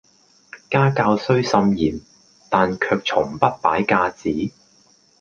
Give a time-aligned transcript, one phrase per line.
[0.67, 2.01] 家教雖甚嚴，
[2.49, 4.31] 但卻從不擺架子